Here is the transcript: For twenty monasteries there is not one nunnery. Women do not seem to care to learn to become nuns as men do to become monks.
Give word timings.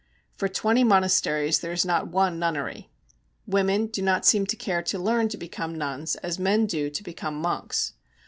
For 0.33 0.47
twenty 0.47 0.83
monasteries 0.83 1.59
there 1.59 1.71
is 1.71 1.85
not 1.85 2.07
one 2.07 2.39
nunnery. 2.39 2.89
Women 3.45 3.85
do 3.85 4.01
not 4.01 4.25
seem 4.25 4.47
to 4.47 4.55
care 4.55 4.81
to 4.81 4.97
learn 4.97 5.29
to 5.29 5.37
become 5.37 5.77
nuns 5.77 6.15
as 6.23 6.39
men 6.39 6.65
do 6.65 6.89
to 6.89 7.03
become 7.03 7.35
monks. 7.35 7.93